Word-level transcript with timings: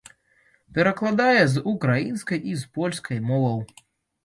Перакладае 0.77 1.43
з 1.51 1.55
украінскай 1.73 2.39
і 2.55 2.59
з 2.65 2.73
польскай 2.81 3.23
моваў. 3.29 3.65